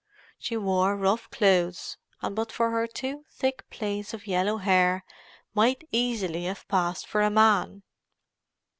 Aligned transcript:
She 0.39 0.57
wore 0.57 0.97
rough 0.97 1.29
clothes, 1.29 1.99
and 2.23 2.35
but 2.35 2.51
for 2.51 2.71
her 2.71 2.87
two 2.87 3.23
thick 3.29 3.63
plaits 3.69 4.15
of 4.15 4.25
yellow 4.25 4.57
hair, 4.57 5.05
might 5.53 5.87
easily 5.91 6.45
have 6.45 6.67
passed 6.67 7.05
for 7.05 7.21
a 7.21 7.29
man. 7.29 7.83